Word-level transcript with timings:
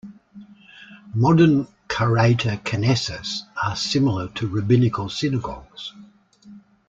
Modern 1.13 1.67
Karaite 1.87 2.63
kenesas 2.63 3.41
are 3.63 3.75
similar 3.75 4.29
to 4.29 4.47
Rabbinical 4.47 5.09
synagogues. 5.09 5.93